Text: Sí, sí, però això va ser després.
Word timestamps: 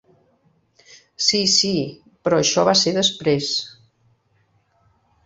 Sí, 1.25 1.41
sí, 1.55 1.73
però 2.27 2.39
això 2.45 2.63
va 2.71 2.75
ser 2.79 2.95
després. 2.97 3.51